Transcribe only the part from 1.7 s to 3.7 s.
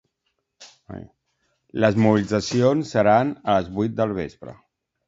Les mobilitzacions seran a